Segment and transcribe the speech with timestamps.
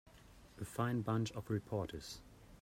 [0.59, 2.21] A fine bunch of reporters.